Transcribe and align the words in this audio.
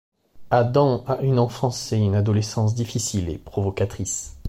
Adam 0.49 1.03
a 1.05 1.21
une 1.21 1.37
enfance 1.37 1.91
et 1.91 1.97
une 1.97 2.15
adolescence 2.15 2.73
difficile 2.73 3.29
et 3.29 3.37
provocatrice. 3.37 4.35